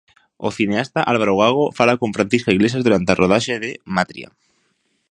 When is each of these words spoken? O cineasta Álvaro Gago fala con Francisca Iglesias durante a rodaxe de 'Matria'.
O 0.47 0.49
cineasta 0.57 1.07
Álvaro 1.13 1.33
Gago 1.41 1.65
fala 1.77 1.99
con 2.01 2.15
Francisca 2.17 2.55
Iglesias 2.57 2.85
durante 2.85 3.09
a 3.11 3.19
rodaxe 3.21 3.53
de 3.63 3.71
'Matria'. 3.93 4.31